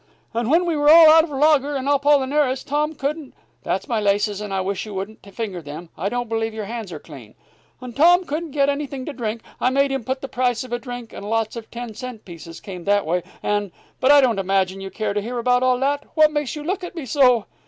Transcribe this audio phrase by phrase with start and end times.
[0.33, 3.99] "And when we were all out of lager and apollinaris, and Tom couldn't that's my
[3.99, 7.35] laces, and I wish you wouldn't finger them; I don't believe your hands are clean
[7.79, 10.73] and Tom couldn't get anything to drink, I've made him put in the price of
[10.73, 14.39] a drink, and lots of ten cent pieces came that way, and But I don't
[14.39, 16.05] imagine you care to hear about all that.
[16.15, 17.45] What makes you look at me so?"